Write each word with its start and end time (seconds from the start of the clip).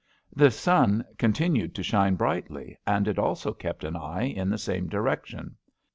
The 0.33 0.49
sun 0.49 1.05
continued 1.19 1.75
to 1.75 1.83
shine 1.83 2.15
brightly, 2.15 2.75
and 2.87 3.07
it 3.07 3.19
also 3.19 3.53
kept 3.53 3.83
an 3.83 3.95
eye 3.95 4.23
in 4.35 4.49
the 4.49 4.57
same 4.57 4.89
direction. 4.89 5.57